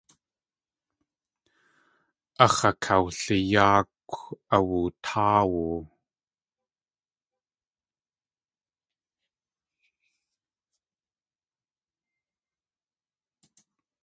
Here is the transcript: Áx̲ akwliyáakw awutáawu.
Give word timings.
Áx̲ 2.45 2.59
akwliyáakw 2.69 4.11
awutáawu. 4.55 5.67